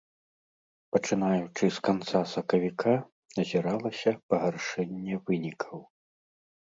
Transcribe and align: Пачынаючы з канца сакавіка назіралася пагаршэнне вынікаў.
Пачынаючы 0.95 1.65
з 1.75 1.83
канца 1.89 2.19
сакавіка 2.33 2.91
назіралася 3.41 4.11
пагаршэнне 4.33 5.15
вынікаў. 5.29 5.77